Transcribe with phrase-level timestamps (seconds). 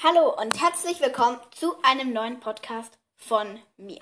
[0.00, 4.00] Hallo und herzlich willkommen zu einem neuen Podcast von mir.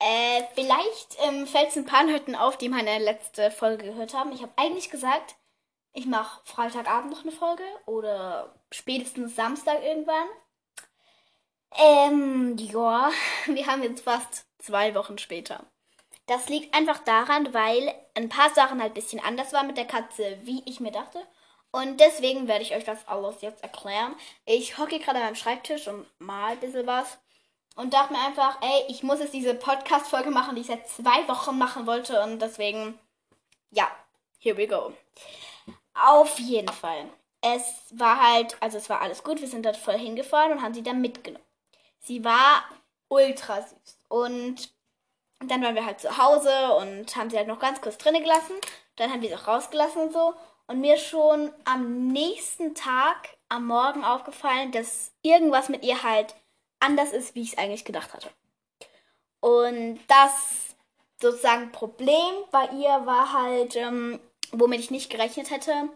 [0.00, 4.32] Äh, vielleicht ähm, fällt es ein paar Leuten auf, die meine letzte Folge gehört haben.
[4.32, 5.36] Ich habe eigentlich gesagt,
[5.92, 10.26] ich mache Freitagabend noch eine Folge oder spätestens Samstag irgendwann.
[11.78, 13.12] Ähm, ja,
[13.46, 15.64] wir haben jetzt fast zwei Wochen später.
[16.26, 19.86] Das liegt einfach daran, weil ein paar Sachen halt ein bisschen anders waren mit der
[19.86, 21.24] Katze, wie ich mir dachte.
[21.76, 24.14] Und deswegen werde ich euch das alles jetzt erklären.
[24.46, 27.18] Ich hocke gerade an meinem Schreibtisch und mal ein bisschen was.
[27.74, 31.28] Und dachte mir einfach, ey, ich muss jetzt diese Podcast-Folge machen, die ich seit zwei
[31.28, 32.22] Wochen machen wollte.
[32.22, 32.98] Und deswegen,
[33.72, 33.90] ja,
[34.38, 34.94] here we go.
[35.92, 37.10] Auf jeden Fall.
[37.42, 39.42] Es war halt, also es war alles gut.
[39.42, 41.44] Wir sind dort voll hingefahren und haben sie dann mitgenommen.
[41.98, 42.64] Sie war
[43.08, 43.98] ultra süß.
[44.08, 44.70] Und
[45.40, 48.54] dann waren wir halt zu Hause und haben sie halt noch ganz kurz drinnen gelassen.
[48.96, 50.32] Dann haben wir sie auch rausgelassen und so.
[50.68, 56.34] Und mir schon am nächsten Tag, am Morgen aufgefallen, dass irgendwas mit ihr halt
[56.80, 58.30] anders ist, wie ich es eigentlich gedacht hatte.
[59.40, 60.74] Und das
[61.20, 64.20] sozusagen Problem bei ihr war halt, ähm,
[64.52, 65.88] womit ich nicht gerechnet hätte.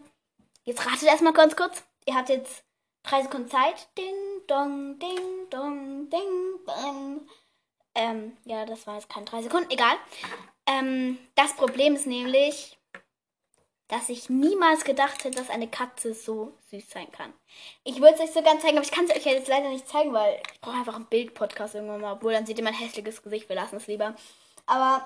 [0.63, 1.83] Jetzt ratet erstmal ganz kurz.
[2.05, 2.63] Ihr habt jetzt
[3.03, 3.89] drei Sekunden Zeit.
[3.97, 4.15] Ding,
[4.47, 7.27] dong, ding, dong, ding, dong.
[7.93, 9.69] Ähm, ja, das war jetzt keine drei Sekunden.
[9.69, 9.95] Egal.
[10.65, 12.77] Ähm, das Problem ist nämlich,
[13.91, 17.33] dass ich niemals gedacht hätte, dass eine Katze so süß sein kann.
[17.83, 19.85] Ich würde es euch so ganz zeigen, aber ich kann es euch jetzt leider nicht
[19.89, 22.13] zeigen, weil ich brauche einfach einen Bildpodcast irgendwann mal.
[22.13, 23.49] Obwohl, dann seht ihr mein hässliches Gesicht.
[23.49, 24.15] Wir lassen es lieber.
[24.65, 25.05] Aber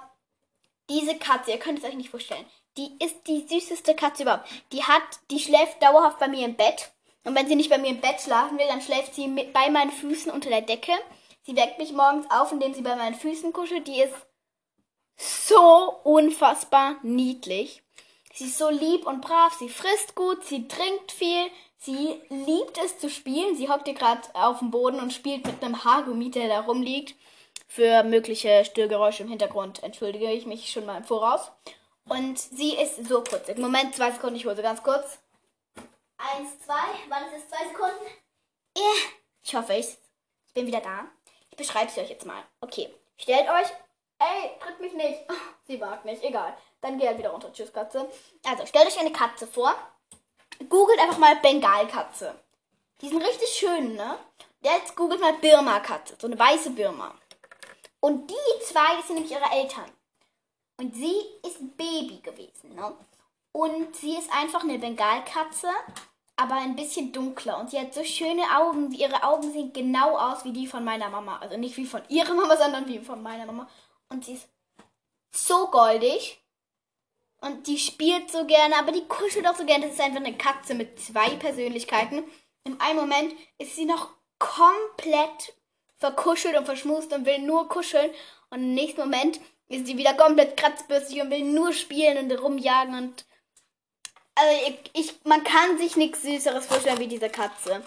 [0.88, 2.46] diese Katze, ihr könnt es euch nicht vorstellen.
[2.78, 4.48] Die ist die süßeste Katze überhaupt.
[4.72, 6.92] Die hat, die schläft dauerhaft bei mir im Bett.
[7.24, 9.68] Und wenn sie nicht bei mir im Bett schlafen will, dann schläft sie mit, bei
[9.72, 10.94] meinen Füßen unter der Decke.
[11.42, 13.88] Sie weckt mich morgens auf, indem sie bei meinen Füßen kuschelt.
[13.88, 14.14] Die ist
[15.18, 17.82] so unfassbar niedlich.
[18.36, 23.00] Sie ist so lieb und brav, sie frisst gut, sie trinkt viel, sie liebt es
[23.00, 23.56] zu spielen.
[23.56, 27.16] Sie hockt hier gerade auf dem Boden und spielt mit einem Haargummi, der da rumliegt.
[27.66, 31.50] Für mögliche Störgeräusche im Hintergrund entschuldige ich mich schon mal im Voraus.
[32.10, 33.58] Und sie ist so putzig.
[33.58, 35.18] Moment, zwei Sekunden, ich hole sie ganz kurz.
[36.18, 36.74] Eins, zwei,
[37.08, 38.06] wann ist es zwei Sekunden?
[39.44, 39.88] Ich hoffe, ich,
[40.48, 41.06] ich bin wieder da.
[41.52, 42.44] Ich beschreibe sie euch jetzt mal.
[42.60, 43.68] Okay, stellt euch
[44.18, 45.22] Ey, tritt mich nicht.
[45.68, 46.56] Sie mag nicht, egal.
[46.86, 47.52] Dann geh halt wieder runter.
[47.52, 48.08] Tschüss, Katze.
[48.44, 49.74] Also, stellt euch eine Katze vor.
[50.70, 52.36] Googelt einfach mal Bengalkatze.
[53.02, 54.20] Die sind richtig schön, ne?
[54.62, 56.16] Jetzt googelt mal Birma-Katze.
[56.22, 57.16] So eine weiße Birma.
[58.02, 59.90] Und die zwei sind nämlich ihre Eltern.
[60.78, 62.96] Und sie ist ein Baby gewesen, ne?
[63.52, 65.70] Und sie ist einfach eine Bengalkatze,
[66.36, 67.58] aber ein bisschen dunkler.
[67.58, 68.92] Und sie hat so schöne Augen.
[68.92, 71.40] Ihre Augen sehen genau aus wie die von meiner Mama.
[71.40, 73.68] Also nicht wie von ihrer Mama, sondern wie von meiner Mama.
[74.10, 74.48] Und sie ist
[75.32, 76.45] so goldig.
[77.42, 79.86] Und die spielt so gerne, aber die kuschelt auch so gerne.
[79.86, 82.24] Das ist einfach eine Katze mit zwei Persönlichkeiten.
[82.64, 84.10] Im einen Moment ist sie noch
[84.40, 85.54] komplett
[85.98, 88.12] verkuschelt und verschmust und will nur kuscheln.
[88.50, 92.96] Und im nächsten Moment ist sie wieder komplett kratzbürstig und will nur spielen und rumjagen.
[92.96, 93.26] Und
[94.36, 97.84] also ich, ich man kann sich nichts Süßeres vorstellen wie diese Katze.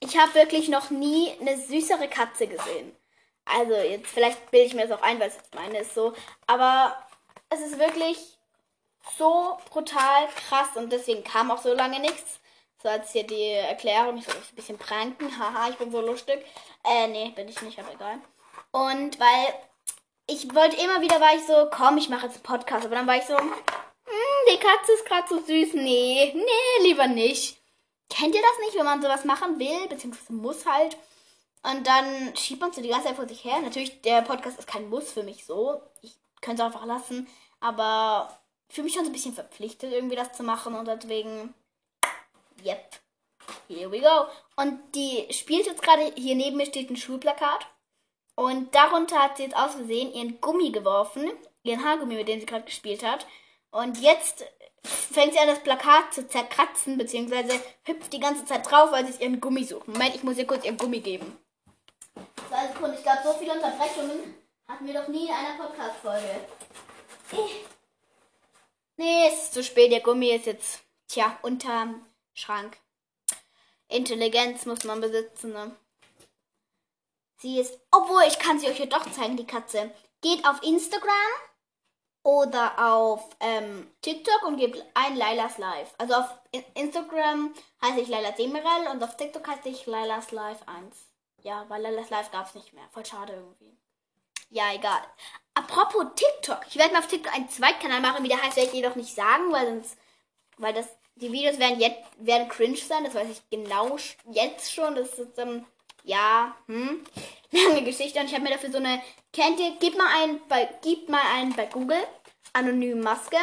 [0.00, 2.94] Ich habe wirklich noch nie eine süßere Katze gesehen.
[3.44, 6.12] Also jetzt vielleicht bilde ich mir das auch ein, weil es meine ist so.
[6.46, 6.96] Aber
[7.50, 8.38] es ist wirklich
[9.18, 12.40] so brutal krass und deswegen kam auch so lange nichts.
[12.82, 16.00] So als hier die Erklärung, ich soll euch ein bisschen pranken, haha, ich bin so
[16.00, 16.44] lustig.
[16.84, 18.18] Äh, nee, bin ich nicht, aber egal.
[18.72, 19.54] Und weil
[20.26, 22.86] ich wollte immer wieder, war ich so, komm, ich mache jetzt einen Podcast.
[22.86, 23.52] Aber dann war ich so, hm,
[24.50, 25.74] die Katze ist gerade so süß.
[25.74, 27.58] Nee, nee, lieber nicht.
[28.08, 30.96] Kennt ihr das nicht, wenn man sowas machen will, beziehungsweise muss halt?
[31.62, 33.60] Und dann schiebt man so die ganze Zeit vor sich her.
[33.60, 35.80] Natürlich, der Podcast ist kein Muss für mich so.
[36.02, 37.28] Ich könnte es einfach lassen.
[37.60, 38.36] Aber
[38.72, 40.74] ich fühle mich schon so ein bisschen verpflichtet, irgendwie das zu machen.
[40.74, 41.52] Und deswegen,
[42.64, 42.80] yep,
[43.68, 44.28] here we go.
[44.56, 47.66] Und die spielt jetzt gerade, hier neben mir steht ein Schulplakat.
[48.34, 51.30] Und darunter hat sie jetzt aus Versehen ihren Gummi geworfen.
[51.64, 53.26] Ihren Haargummi, mit dem sie gerade gespielt hat.
[53.72, 54.42] Und jetzt
[54.82, 57.52] fängt sie an, das Plakat zu zerkratzen, beziehungsweise
[57.84, 59.86] hüpft die ganze Zeit drauf, weil sie ihren Gummi sucht.
[59.86, 61.36] Moment, ich muss ihr kurz ihren Gummi geben.
[62.48, 62.96] Zwei Sekunden.
[62.96, 64.34] Ich glaube, so viele Unterbrechungen
[64.66, 66.40] hatten wir doch nie in einer Podcast-Folge.
[69.02, 69.90] Nee, es ist zu spät.
[69.90, 72.78] Der Gummi ist jetzt, tja, unterm Schrank.
[73.88, 75.74] Intelligenz muss man besitzen, ne?
[77.38, 79.92] Sie ist, obwohl, ich kann sie euch hier doch zeigen, die Katze.
[80.20, 81.32] Geht auf Instagram
[82.22, 85.92] oder auf ähm, TikTok und gebt ein Lailas Live.
[85.98, 86.38] Also auf
[86.74, 87.52] Instagram
[87.82, 90.96] heiße ich Laila Demirel und auf TikTok heiße ich Lailas Live 1.
[91.38, 92.88] Ja, weil Lailas Live gab es nicht mehr.
[92.92, 93.76] Voll schade irgendwie.
[94.52, 95.00] Ja, egal.
[95.54, 96.60] Apropos TikTok.
[96.68, 98.22] Ich werde mal auf TikTok einen Zweitkanal machen.
[98.22, 99.96] Wie der heißt, werde ich jedoch nicht sagen, weil sonst,
[100.58, 103.96] weil das Die Videos werden jetzt werden cringe sein, das weiß ich genau
[104.30, 104.94] jetzt schon.
[104.94, 105.64] Das ist ähm,
[106.04, 107.02] ja, hm,
[107.50, 108.20] lange Geschichte.
[108.20, 109.02] Und ich habe mir dafür so eine,
[109.32, 112.06] kennt ihr, gib mal ein bei, gib mal ein bei Google,
[112.52, 113.38] anonym Maske.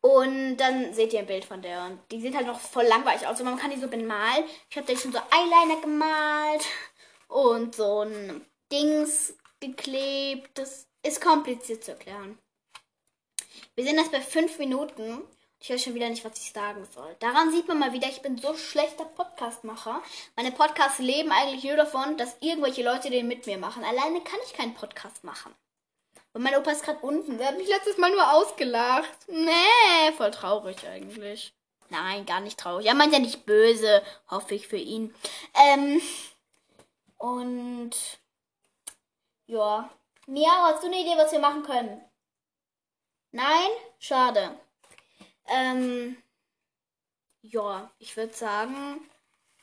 [0.00, 1.84] Und dann seht ihr ein Bild von der.
[1.84, 3.38] Und die sieht halt noch voll langweilig aus.
[3.40, 4.44] Und man kann die so bemalen.
[4.70, 6.64] Ich habe da schon so Eyeliner gemalt
[7.28, 10.50] und so ein Dings geklebt.
[10.58, 12.38] Das ist kompliziert zu erklären.
[13.74, 15.22] Wir sind jetzt bei fünf Minuten.
[15.60, 17.16] Ich weiß schon wieder nicht, was ich sagen soll.
[17.20, 20.02] Daran sieht man mal wieder, ich bin so schlechter Podcastmacher.
[20.36, 23.82] Meine Podcasts leben eigentlich nur davon, dass irgendwelche Leute den mit mir machen.
[23.82, 25.54] Alleine kann ich keinen Podcast machen.
[26.34, 27.38] Und mein Opa ist gerade unten.
[27.38, 29.28] Der hat mich letztes Mal nur ausgelacht.
[29.28, 31.54] Nee, voll traurig eigentlich.
[31.88, 32.86] Nein, gar nicht traurig.
[32.86, 35.14] Er meint ja nicht böse, hoffe ich für ihn.
[35.54, 36.02] Ähm,
[37.16, 37.92] und
[39.46, 39.90] ja.
[40.26, 42.02] Miau, hast du eine Idee, was wir machen können?
[43.32, 43.70] Nein?
[43.98, 44.58] Schade.
[45.46, 46.16] Ähm,
[47.42, 49.08] ja, ich würde sagen,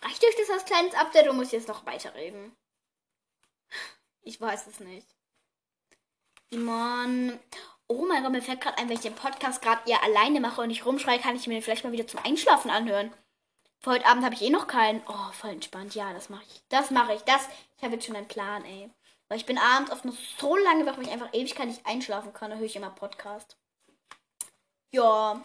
[0.02, 2.56] reicht euch das als kleines Update oder muss ich jetzt noch weiterreden?
[4.22, 5.08] Ich weiß es nicht.
[6.52, 7.40] Mann.
[7.88, 10.62] Oh mein Gott, mir fällt gerade ein, wenn ich den Podcast gerade eher alleine mache
[10.62, 13.12] und nicht rumschreie, kann ich mir den vielleicht mal wieder zum Einschlafen anhören.
[13.80, 15.02] Für heute Abend habe ich eh noch keinen.
[15.08, 15.96] Oh, voll entspannt.
[15.96, 16.62] Ja, das mache ich.
[16.70, 17.22] Das mache ich.
[17.24, 17.48] Das.
[17.78, 18.92] Ich habe jetzt schon einen Plan, ey.
[19.32, 22.34] Weil ich bin abends oft noch so lange wach, weil ich einfach ewig nicht einschlafen
[22.34, 22.52] kann.
[22.52, 23.56] Da höre ich immer Podcast.
[24.92, 25.42] Ja.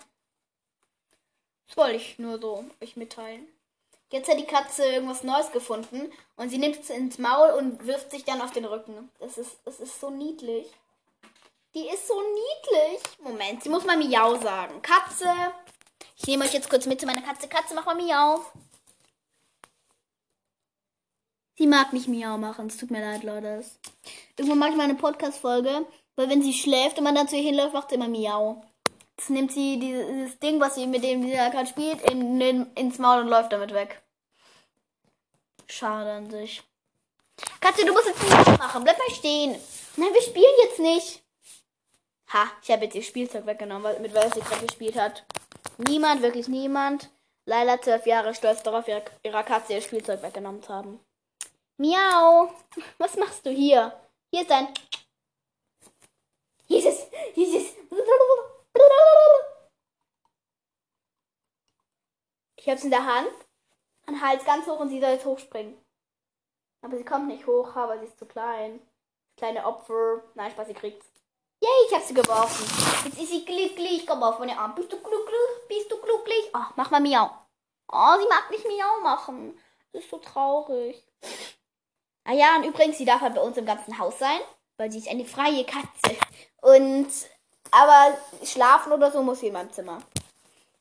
[1.68, 3.46] Das wollte ich nur so euch mitteilen.
[4.10, 8.10] Jetzt hat die Katze irgendwas Neues gefunden und sie nimmt es ins Maul und wirft
[8.10, 9.08] sich dann auf den Rücken.
[9.20, 10.66] Das ist, das ist so niedlich.
[11.76, 13.02] Die ist so niedlich.
[13.20, 14.82] Moment, sie muss mal Miau sagen.
[14.82, 15.32] Katze.
[16.16, 17.46] Ich nehme euch jetzt kurz mit zu meiner Katze.
[17.46, 18.44] Katze, mach mal Miau.
[21.58, 22.66] Sie mag nicht Miau machen.
[22.66, 23.64] Es tut mir leid, Leute.
[24.36, 27.42] Irgendwann mache ich mal eine Podcast-Folge, weil wenn sie schläft und man dann zu ihr
[27.42, 28.62] hinläuft, macht sie immer Miau.
[29.16, 32.98] Jetzt nimmt sie dieses Ding, was sie mit dem sie gerade spielt, in, in, ins
[32.98, 34.02] Maul und läuft damit weg.
[35.66, 36.62] Schade an sich.
[37.60, 38.84] Katze, du musst jetzt nicht machen.
[38.84, 39.56] Bleib mal stehen.
[39.96, 41.22] Nein, wir spielen jetzt nicht.
[42.32, 45.24] Ha, ich habe jetzt ihr Spielzeug weggenommen, mit was sie gerade gespielt hat.
[45.78, 47.10] Niemand, wirklich niemand.
[47.46, 51.00] Laila, zwölf Jahre, stolz darauf, ihrer Katze ihr Spielzeug weggenommen zu haben.
[51.78, 52.50] Miau.
[52.98, 53.98] Was machst du hier?
[54.30, 54.68] Hier ist dein...
[56.66, 57.74] Jesus, Jesus.
[62.56, 63.30] Ich hab's in der Hand.
[64.06, 65.76] An Hals ganz hoch und sie soll jetzt hochspringen.
[66.82, 68.80] Aber sie kommt nicht hoch, aber sie ist zu klein.
[69.36, 70.22] Kleine Opfer.
[70.34, 71.06] Nein, Spaß, sie kriegt's.
[71.60, 72.64] Yay, ich hab sie geworfen.
[73.04, 74.06] Jetzt ist sie glücklich.
[74.06, 74.74] Komm auf meine Arm.
[74.74, 75.68] Bist du glücklich?
[75.68, 76.50] Bist du glücklich?
[76.54, 77.30] Oh, mach mal Miau.
[77.88, 79.58] Oh, sie mag nicht Miau machen.
[79.92, 81.04] Das ist so traurig.
[82.26, 84.40] Ah ja, und übrigens, sie darf halt bei uns im ganzen Haus sein,
[84.78, 86.16] weil sie ist eine freie Katze.
[86.60, 87.06] Und,
[87.70, 90.02] aber schlafen oder so muss sie in meinem Zimmer.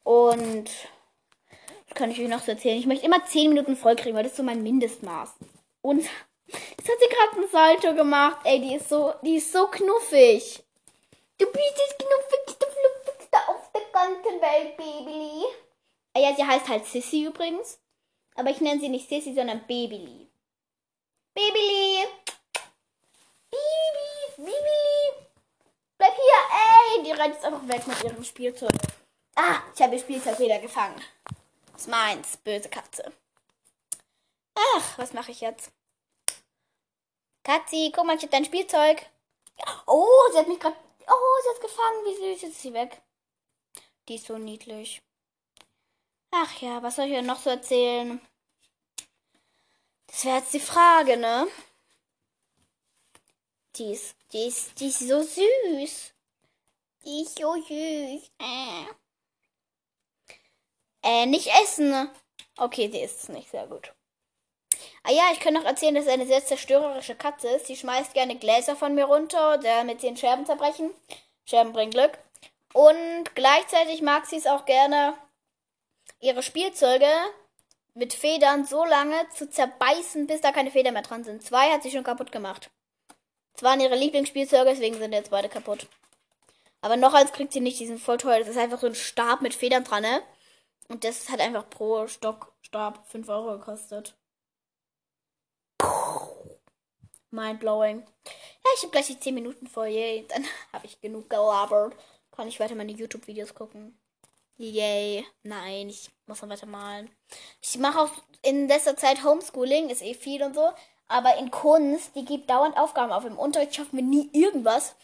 [0.03, 0.69] Und,
[1.88, 2.80] was kann ich euch noch so erzählen?
[2.80, 5.33] Ich möchte immer 10 Minuten voll kriegen, weil das ist so mein Mindestmaß.
[5.81, 6.00] Und,
[6.47, 8.39] jetzt hat sie gerade ein Salto gemacht.
[8.44, 10.63] Ey, die ist so, die ist so knuffig.
[11.38, 15.45] Du bist das knuffigste, fluffigste auf der ganzen Welt, Babyli.
[16.15, 17.80] Ah ja, sie heißt halt Sissy übrigens.
[18.36, 20.25] Aber ich nenne sie nicht Sissy, sondern Babyli.
[21.36, 22.08] Babyli.
[23.52, 25.28] Baby, Babyli.
[25.98, 27.04] Bleib hier, ey.
[27.04, 28.72] Die rennt jetzt einfach weg mit ihrem Spielzeug.
[29.36, 30.96] Ah, ich habe ihr Spielzeug wieder gefangen.
[31.74, 33.12] Das ist meins, böse Katze.
[34.56, 35.72] Ach, was mache ich jetzt?
[37.44, 39.06] Katzi, guck mal, ich habe dein Spielzeug.
[39.88, 40.78] Oh, sie hat mich gerade.
[41.06, 42.06] Oh, sie hat gefangen.
[42.06, 42.42] Wie süß.
[42.44, 43.02] Jetzt ist sie weg.
[44.07, 45.02] Die ist so niedlich.
[46.31, 48.21] Ach ja, was soll ich euch noch so erzählen?
[50.07, 51.47] Das wäre jetzt die Frage, ne?
[53.76, 56.14] Die ist, die ist, die ist so süß.
[57.06, 58.31] Die ist so süß.
[58.40, 58.85] Äh,
[61.04, 61.90] äh nicht essen.
[61.90, 62.09] Ne?
[62.57, 63.50] Okay, die ist nicht.
[63.52, 63.94] Sehr gut.
[65.04, 67.68] Ah ja, ich kann noch erzählen, dass es eine sehr zerstörerische Katze ist.
[67.68, 70.92] Sie schmeißt gerne Gläser von mir runter, damit sie in Scherben zerbrechen.
[71.45, 72.18] Scherben bringen Glück.
[72.74, 75.14] Und gleichzeitig mag sie es auch gerne,
[76.19, 77.07] ihre Spielzeuge
[77.95, 81.44] mit Federn so lange zu zerbeißen, bis da keine Federn mehr dran sind.
[81.44, 82.69] Zwei hat sie schon kaputt gemacht.
[83.54, 85.87] Das waren ihre Lieblingsspielzeuge, deswegen sind jetzt beide kaputt.
[86.81, 88.40] Aber noch eins kriegt sie nicht, die sind voll teuer.
[88.40, 90.21] Das ist einfach so ein Stab mit Federn dran, ne?
[90.90, 94.16] Und das hat einfach pro Stock Stab 5 Euro gekostet.
[97.31, 98.02] Mindblowing.
[98.02, 99.87] Ja, ich habe gleich die 10 Minuten voll.
[99.87, 100.25] Yay.
[100.28, 101.95] Dann habe ich genug gelabert.
[102.31, 103.97] Kann ich weiter meine YouTube-Videos gucken.
[104.57, 105.26] Yay.
[105.44, 107.09] Nein, ich muss noch weiter malen.
[107.62, 110.71] Ich mache auch in letzter Zeit Homeschooling, ist eh viel und so.
[111.07, 113.26] Aber in Kunst, die gibt dauernd Aufgaben auf.
[113.26, 114.95] Im Unterricht schaffen wir nie irgendwas.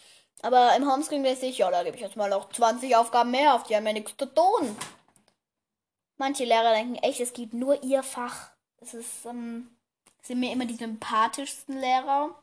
[0.41, 3.53] Aber im Homeschooling weiß ich, ja, da gebe ich jetzt mal auch 20 Aufgaben mehr
[3.55, 3.63] auf.
[3.63, 4.75] Die haben ja nichts zu tun.
[6.17, 8.51] Manche Lehrer denken echt, es gibt nur ihr Fach.
[8.77, 9.75] Es ist, ähm,
[10.21, 12.35] sind mir immer die sympathischsten Lehrer.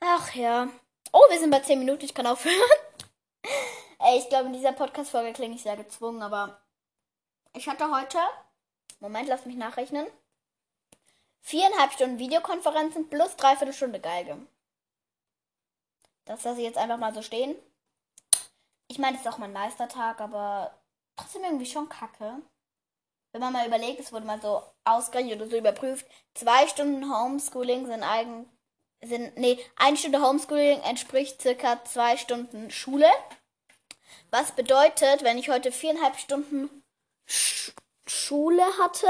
[0.00, 0.68] Ach ja.
[1.12, 2.54] Oh, wir sind bei 10 Minuten, ich kann aufhören.
[4.06, 6.60] Ey, ich glaube, in dieser Podcast-Folge klinge ich sehr gezwungen, aber
[7.54, 8.18] ich hatte heute,
[9.00, 10.06] Moment, lass mich nachrechnen,
[11.40, 14.46] viereinhalb Stunden Videokonferenzen plus dreiviertel Stunde Geige.
[16.26, 17.56] Das lasse ich jetzt einfach mal so stehen.
[18.88, 20.78] Ich meine, es ist auch mein Meistertag, aber
[21.16, 22.42] trotzdem irgendwie schon kacke.
[23.32, 27.86] Wenn man mal überlegt, es wurde mal so ausgerechnet oder so überprüft, zwei Stunden Homeschooling
[27.86, 28.50] sind eigentlich,
[29.02, 33.08] sind, nee, eine Stunde Homeschooling entspricht circa zwei Stunden Schule.
[34.30, 36.82] Was bedeutet, wenn ich heute viereinhalb Stunden
[37.26, 37.72] Sch
[38.06, 39.08] Schule hatte,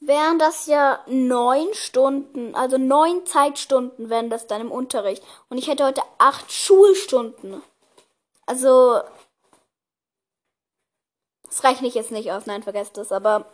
[0.00, 5.22] wären das ja neun Stunden, also neun Zeitstunden wären das dann im Unterricht.
[5.48, 7.62] Und ich hätte heute acht Schulstunden.
[8.46, 9.00] Also,
[11.44, 13.46] das rechne ich jetzt nicht aus, nein, vergesst das, aber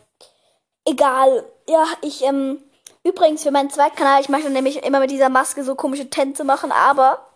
[0.85, 1.45] egal.
[1.67, 2.63] Ja, ich, ähm,
[3.03, 6.71] übrigens für meinen Zweitkanal, ich möchte nämlich immer mit dieser Maske so komische Tänze machen,
[6.71, 7.27] aber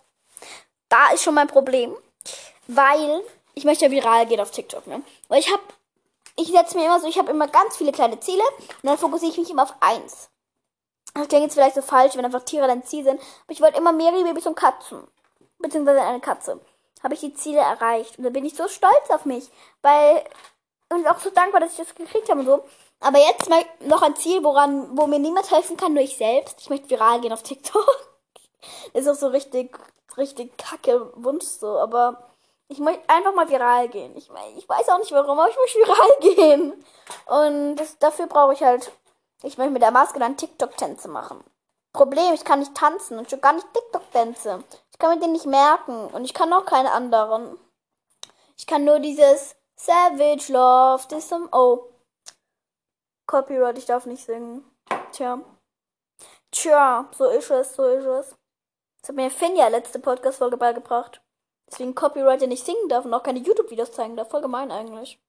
[0.89, 1.95] da ist schon mein Problem,
[2.69, 3.23] weil
[3.55, 5.01] ich möchte ja viral gehen auf TikTok, ne?
[5.27, 5.63] Weil ich habe
[6.35, 9.31] ich setze mir immer so, ich habe immer ganz viele kleine Ziele und dann fokussiere
[9.31, 10.29] ich mich immer auf eins.
[11.13, 13.77] Das klingt jetzt vielleicht so falsch, wenn einfach Tiere dein Ziel sind, aber ich wollte
[13.77, 15.05] immer mehrere Babys und Katzen.
[15.57, 16.61] Beziehungsweise eine Katze.
[17.03, 18.17] Habe ich die Ziele erreicht.
[18.17, 19.49] Und da bin ich so stolz auf mich.
[19.81, 20.23] Weil,
[20.89, 22.63] und auch so dankbar, dass ich das gekriegt habe und so.
[23.01, 26.61] Aber jetzt mal noch ein Ziel, woran, wo mir niemand helfen kann, nur ich selbst.
[26.61, 28.09] Ich möchte viral gehen auf TikTok.
[28.93, 29.77] ist auch so richtig,
[30.15, 32.29] richtig kacke Wunsch so, aber
[32.69, 34.15] ich möchte einfach mal viral gehen.
[34.15, 36.85] Ich, ich weiß auch nicht warum, aber ich möchte viral gehen.
[37.25, 38.91] Und das, dafür brauche ich halt.
[39.41, 41.43] Ich möchte mit der Maske dann TikTok-Tänze machen.
[41.93, 44.63] Problem, ich kann nicht tanzen und schon gar nicht TikTok-Tänze.
[44.91, 47.57] Ich kann mir den nicht merken und ich kann auch keine anderen.
[48.57, 51.49] Ich kann nur dieses Savage Love, this some.
[51.51, 51.89] Oh.
[53.25, 54.63] Copyright, ich darf nicht singen.
[55.11, 55.39] Tja.
[56.51, 58.35] Tja, so ist es, so ist es.
[59.01, 61.21] Das hat mir Finja letzte Podcast-Folge beigebracht.
[61.69, 64.29] Deswegen Copyright nicht singen darf und auch keine YouTube-Videos zeigen darf.
[64.29, 65.19] Voll gemein eigentlich.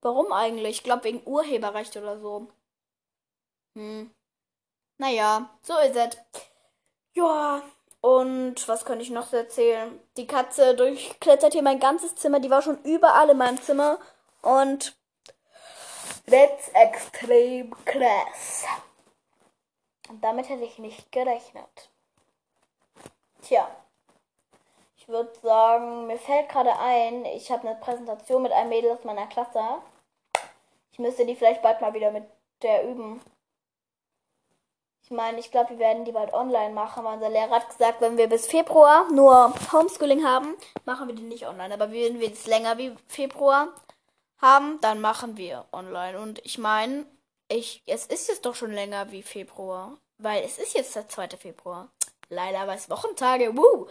[0.00, 0.76] Warum eigentlich?
[0.76, 2.46] Ich glaube wegen Urheberrecht oder so.
[3.74, 4.10] Hm.
[4.98, 6.18] Naja, so ist es.
[7.14, 7.62] Ja,
[8.00, 10.00] und was könnte ich noch so erzählen?
[10.16, 12.38] Die Katze durchklettert hier mein ganzes Zimmer.
[12.38, 13.98] Die war schon überall in meinem Zimmer.
[14.42, 14.96] Und
[16.26, 18.64] that's extreme class.
[20.08, 21.90] Und damit hätte ich nicht gerechnet.
[23.42, 23.68] Tja
[25.10, 29.26] würde sagen, mir fällt gerade ein, ich habe eine Präsentation mit einem Mädel aus meiner
[29.26, 29.60] Klasse.
[30.92, 32.24] Ich müsste die vielleicht bald mal wieder mit
[32.62, 33.20] der üben.
[35.02, 38.16] Ich meine, ich glaube, wir werden die bald online machen, unser Lehrer hat gesagt, wenn
[38.16, 41.74] wir bis Februar nur Homeschooling haben, machen wir die nicht online.
[41.74, 43.68] Aber wenn wir es länger wie Februar
[44.40, 46.18] haben, dann machen wir online.
[46.20, 47.06] Und ich meine,
[47.48, 51.30] ich, es ist jetzt doch schon länger wie Februar, weil es ist jetzt der 2.
[51.30, 51.88] Februar.
[52.28, 53.88] Leider, weil es Wochentage, wuh.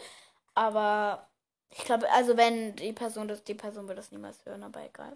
[0.59, 1.25] Aber
[1.69, 5.15] ich glaube, also wenn die Person das, die Person wird das niemals hören, aber egal.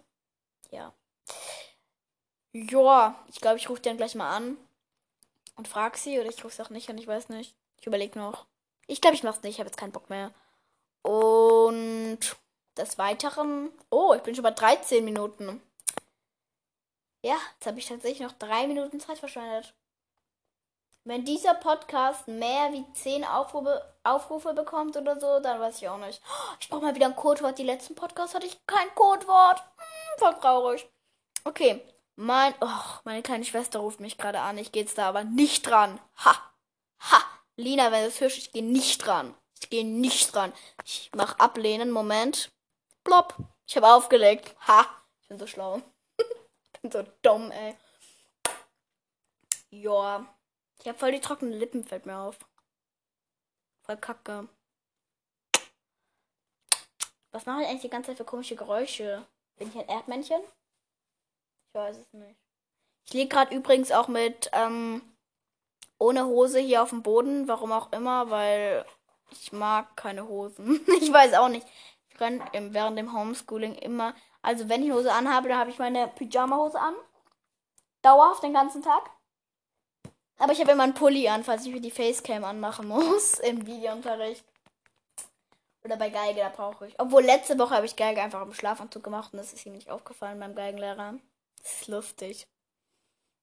[0.71, 0.93] Ja.
[2.53, 4.57] Ja, ich glaube, ich rufe den gleich mal an
[5.57, 7.57] und frag sie oder ich rufe sie auch nicht an, ich weiß nicht.
[7.77, 8.45] Ich überlege noch.
[8.87, 10.31] Ich glaube, ich mach's nicht, ich habe jetzt keinen Bock mehr.
[11.01, 12.19] Und
[12.77, 13.69] des Weiteren.
[13.89, 15.61] Oh, ich bin schon bei 13 Minuten.
[17.21, 19.73] Ja, jetzt habe ich tatsächlich noch drei Minuten Zeit verschwendet.
[21.05, 25.97] Wenn dieser Podcast mehr wie 10 Aufrufe, Aufrufe bekommt oder so, dann weiß ich auch
[25.97, 26.21] nicht.
[26.61, 27.57] Ich brauche mal wieder ein Codewort.
[27.57, 29.59] Die letzten Podcasts hatte ich kein Codewort.
[29.59, 30.87] Hm, voll traurig.
[31.43, 31.85] Okay.
[32.15, 34.57] Mein, oh, meine kleine Schwester ruft mich gerade an.
[34.57, 35.99] Ich gehe jetzt da aber nicht dran.
[36.23, 36.35] Ha.
[36.99, 37.23] Ha.
[37.57, 39.35] Lina, wenn du es hörst, ich gehe nicht dran.
[39.59, 40.53] Ich gehe nicht dran.
[40.85, 41.91] Ich mach ablehnen.
[41.91, 42.49] Moment.
[43.03, 43.35] Plopp.
[43.67, 44.55] Ich habe aufgelegt.
[44.67, 44.85] Ha.
[45.21, 45.81] Ich bin so schlau.
[46.17, 47.75] ich bin so dumm, ey.
[49.69, 50.25] Joa.
[50.79, 52.37] Ich habe voll die trockenen Lippen, fällt mir auf.
[53.83, 54.47] Voll kacke.
[57.31, 59.25] Was mache ich eigentlich die ganze Zeit für komische Geräusche?
[59.57, 60.41] Bin ich ein Erdmännchen?
[60.41, 62.39] Ich weiß es nicht.
[63.05, 65.01] Ich liege gerade übrigens auch mit ähm,
[65.97, 67.47] ohne Hose hier auf dem Boden.
[67.47, 68.85] Warum auch immer, weil
[69.31, 70.85] ich mag keine Hosen.
[71.01, 71.67] ich weiß auch nicht.
[72.09, 74.13] Ich renne während dem Homeschooling immer.
[74.41, 76.95] Also wenn ich Hose anhabe, dann habe ich meine Pyjama-Hose an.
[78.01, 79.09] Dauerhaft den ganzen Tag.
[80.37, 83.65] Aber ich habe immer einen Pulli an, falls ich mir die Facecam anmachen muss im
[83.65, 84.43] Videounterricht.
[85.83, 86.99] Oder bei Geige, da brauche ich.
[86.99, 89.89] Obwohl letzte Woche habe ich Geige einfach im Schlafanzug gemacht und das ist ihm nicht
[89.89, 91.19] aufgefallen beim Geigenlehrer.
[91.61, 92.47] Das ist lustig.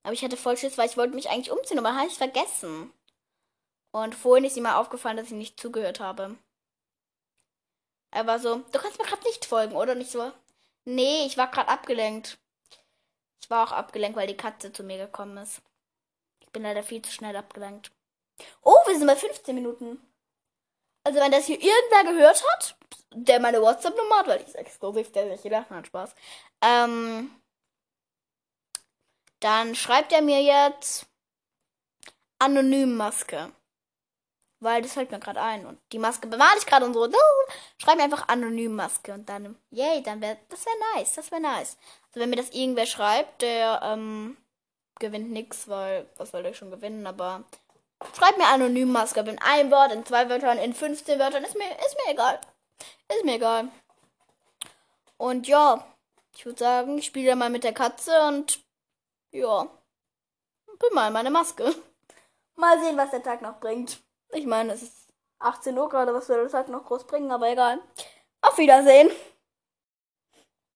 [0.02, 2.92] Aber ich hatte voll Schiss, weil ich wollte mich eigentlich umziehen, aber habe ich vergessen.
[3.92, 6.36] Und vorhin ist ihm mal aufgefallen, dass ich nicht zugehört habe.
[8.12, 9.94] Er war so, du kannst mir gerade nicht folgen, oder?
[9.94, 10.32] Nicht so,
[10.84, 12.38] Nee, ich war gerade abgelenkt.
[13.42, 15.62] Ich war auch abgelenkt, weil die Katze zu mir gekommen ist.
[16.50, 17.92] Ich bin leider viel zu schnell abgelenkt.
[18.62, 20.00] Oh, wir sind bei 15 Minuten.
[21.04, 22.76] Also wenn das hier irgendwer gehört hat,
[23.14, 26.12] der meine WhatsApp-Nummer hat, weil ich es exklusiv, der sich gedacht hat, Spaß.
[26.60, 27.30] Ähm,
[29.38, 31.06] dann schreibt er mir jetzt
[32.40, 33.52] anonym Maske.
[34.58, 35.66] Weil das fällt mir gerade ein.
[35.66, 37.08] Und die Maske bemale ich gerade und so.
[37.78, 39.14] Schreib mir einfach anonym Maske.
[39.14, 41.14] Und dann, yay, dann wäre, das wäre nice.
[41.14, 41.78] Das wäre nice.
[42.08, 44.36] Also wenn mir das irgendwer schreibt, der, ähm,
[45.00, 47.44] gewinnt nichts, weil, was soll der schon gewinnen, aber
[48.14, 49.20] schreib mir anonym Maske.
[49.20, 52.40] In einem Wort, in zwei Wörtern, in 15 Wörtern, ist mir, ist mir egal.
[53.08, 53.68] Ist mir egal.
[55.16, 55.84] Und ja,
[56.36, 58.60] ich würde sagen, ich spiele mal mit der Katze und
[59.32, 59.68] ja,
[60.78, 61.74] bin mal meine Maske.
[62.56, 64.00] Mal sehen, was der Tag noch bringt.
[64.32, 67.50] Ich meine, es ist 18 Uhr gerade, was soll der Tag noch groß bringen, aber
[67.50, 67.80] egal.
[68.42, 69.10] Auf Wiedersehen.